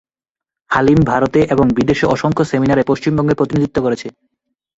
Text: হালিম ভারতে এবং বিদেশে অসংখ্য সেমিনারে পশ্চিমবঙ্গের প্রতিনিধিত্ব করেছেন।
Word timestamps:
হালিম 0.71 0.99
ভারতে 1.03 1.39
এবং 1.43 1.65
বিদেশে 1.75 2.05
অসংখ্য 2.05 2.43
সেমিনারে 2.45 2.83
পশ্চিমবঙ্গের 2.83 3.37
প্রতিনিধিত্ব 3.37 3.77
করেছেন। 3.81 4.11